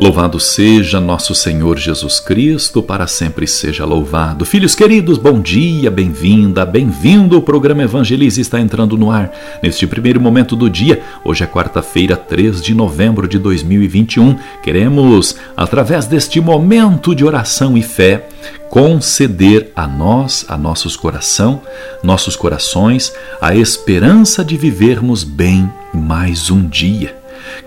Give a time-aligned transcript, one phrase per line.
[0.00, 4.46] Louvado seja nosso Senhor Jesus Cristo, para sempre seja louvado.
[4.46, 7.36] Filhos queridos, bom dia, bem-vinda, bem-vindo.
[7.36, 9.30] O programa Evangelize está entrando no ar
[9.62, 11.02] neste primeiro momento do dia.
[11.22, 14.38] Hoje é quarta-feira, 3 de novembro de 2021.
[14.62, 18.26] Queremos, através deste momento de oração e fé,
[18.70, 21.60] conceder a nós, a nossos coração,
[22.02, 27.14] nossos corações, a esperança de vivermos bem mais um dia.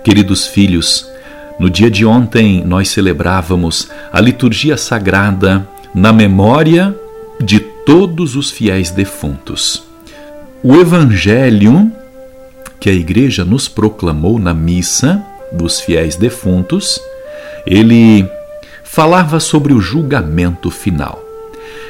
[0.03, 1.13] Queridos filhos,
[1.59, 6.95] no dia de ontem, nós celebrávamos a liturgia sagrada na memória
[7.39, 9.83] de todos os fiéis defuntos.
[10.63, 11.91] O evangelho
[12.79, 16.99] que a igreja nos proclamou na missa dos fiéis defuntos,
[17.65, 18.27] ele
[18.83, 21.23] falava sobre o julgamento final.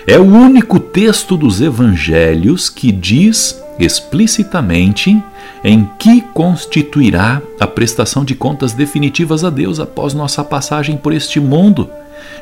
[0.05, 5.21] É o único texto dos evangelhos que diz explicitamente
[5.63, 11.39] em que constituirá a prestação de contas definitivas a Deus após nossa passagem por este
[11.39, 11.89] mundo.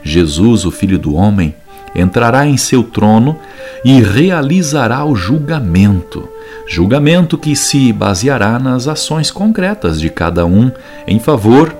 [0.03, 1.55] Jesus, o Filho do Homem,
[1.95, 3.37] entrará em seu trono
[3.83, 6.27] e realizará o julgamento.
[6.67, 10.71] Julgamento que se baseará nas ações concretas de cada um
[11.05, 11.75] em favor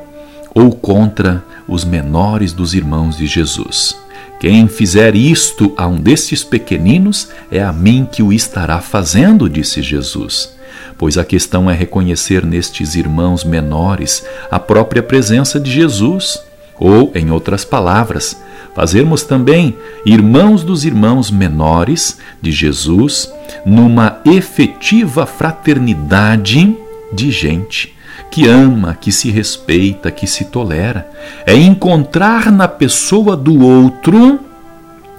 [0.53, 3.97] ou contra os menores dos irmãos de Jesus.
[4.41, 9.83] Quem fizer isto a um destes pequeninos, é a mim que o estará fazendo, disse
[9.83, 10.57] Jesus.
[10.97, 16.41] Pois a questão é reconhecer nestes irmãos menores a própria presença de Jesus,
[16.79, 18.35] ou, em outras palavras,
[18.73, 23.31] fazermos também irmãos dos irmãos menores de Jesus
[23.63, 26.75] numa efetiva fraternidade
[27.13, 27.93] de gente
[28.29, 31.09] que ama, que se respeita, que se tolera.
[31.45, 34.39] É encontrar na pessoa do outro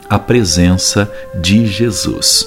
[0.09, 2.47] a presença de Jesus.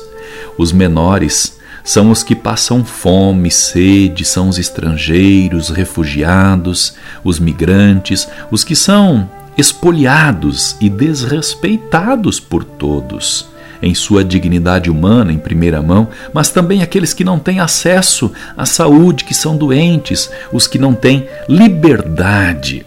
[0.57, 8.63] Os menores são os que passam fome, sede, são os estrangeiros, refugiados, os migrantes, os
[8.63, 16.50] que são espoliados e desrespeitados por todos em sua dignidade humana em primeira mão, mas
[16.50, 21.28] também aqueles que não têm acesso à saúde, que são doentes, os que não têm
[21.47, 22.85] liberdade.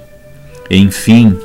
[0.70, 1.36] Enfim,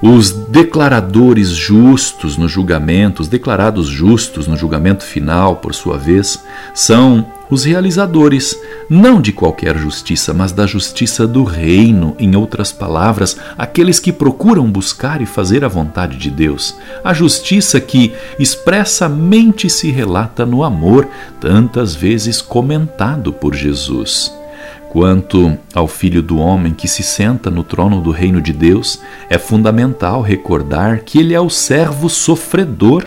[0.00, 6.42] os declaradores justos no julgamento, os declarados justos no julgamento final, por sua vez,
[6.72, 13.36] são os realizadores, não de qualquer justiça, mas da justiça do reino, em outras palavras,
[13.56, 16.76] aqueles que procuram buscar e fazer a vontade de Deus.
[17.02, 21.08] A justiça que expressamente se relata no amor,
[21.40, 24.32] tantas vezes comentado por Jesus.
[24.88, 29.36] Quanto ao Filho do Homem que se senta no trono do reino de Deus, é
[29.36, 33.04] fundamental recordar que ele é o servo sofredor,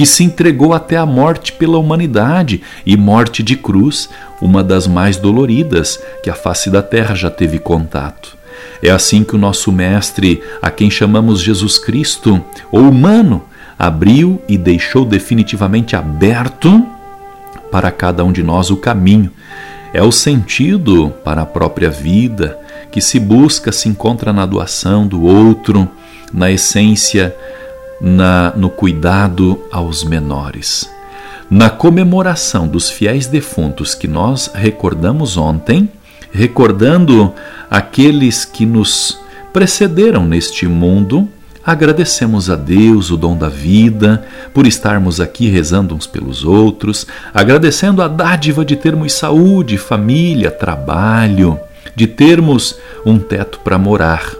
[0.00, 4.08] que se entregou até a morte pela humanidade e morte de cruz,
[4.40, 8.34] uma das mais doloridas que a face da terra já teve contato.
[8.82, 13.44] É assim que o nosso Mestre, a quem chamamos Jesus Cristo, o humano,
[13.78, 16.82] abriu e deixou definitivamente aberto
[17.70, 19.30] para cada um de nós o caminho
[19.92, 22.58] é o sentido para a própria vida
[22.90, 25.86] que se busca, se encontra na doação do outro,
[26.32, 27.36] na essência,
[28.00, 30.90] na, no cuidado aos menores.
[31.50, 35.90] Na comemoração dos fiéis defuntos que nós recordamos ontem,
[36.32, 37.32] recordando
[37.68, 39.18] aqueles que nos
[39.52, 41.28] precederam neste mundo,
[41.64, 44.24] Agradecemos a Deus o dom da vida,
[44.54, 51.60] por estarmos aqui rezando uns pelos outros, agradecendo a dádiva de termos saúde, família, trabalho,
[51.94, 54.39] de termos um teto para morar.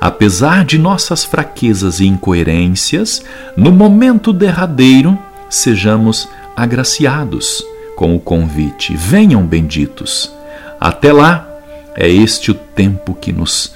[0.00, 3.22] Apesar de nossas fraquezas e incoerências,
[3.56, 5.18] no momento derradeiro,
[5.48, 7.64] sejamos agraciados
[7.96, 10.32] com o convite: venham benditos.
[10.80, 11.48] Até lá,
[11.94, 13.72] é este o tempo que nos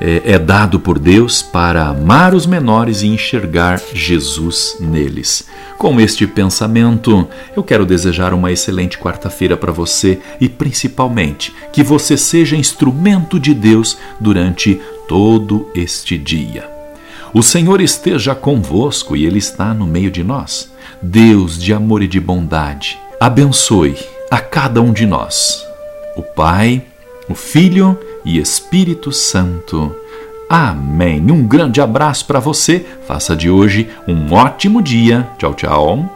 [0.00, 5.46] é, é dado por Deus para amar os menores e enxergar Jesus neles.
[5.78, 12.16] Com este pensamento, eu quero desejar uma excelente quarta-feira para você e principalmente que você
[12.16, 16.68] seja instrumento de Deus durante todo este dia.
[17.32, 20.72] O Senhor esteja convosco e Ele está no meio de nós.
[21.02, 23.96] Deus de amor e de bondade, abençoe
[24.30, 25.64] a cada um de nós.
[26.16, 26.82] O Pai,
[27.28, 29.94] o Filho e Espírito Santo.
[30.48, 31.20] Amém.
[31.30, 32.84] Um grande abraço para você.
[33.06, 35.28] Faça de hoje um ótimo dia.
[35.38, 36.15] Tchau, tchau.